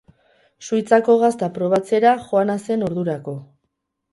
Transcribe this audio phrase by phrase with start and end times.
[0.69, 3.37] Suitzako gazta probatzera joana zen ordurako.